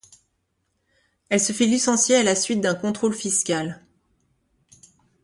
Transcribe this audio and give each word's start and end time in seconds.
Elle 1.29 1.39
se 1.39 1.53
fait 1.53 1.67
licencier 1.67 2.15
à 2.15 2.23
la 2.23 2.33
suite 2.35 2.59
d'un 2.59 2.73
contrôle 2.73 3.13
fiscal. 3.13 3.85